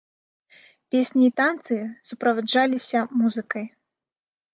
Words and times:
Песні 0.93 1.27
і 1.31 1.33
танцы 1.41 1.77
суправаджаліся 2.11 2.99
музыкай. 3.21 3.65